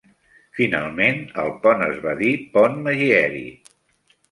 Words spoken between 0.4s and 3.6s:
Finalment el pont es va dir pont Megyeri.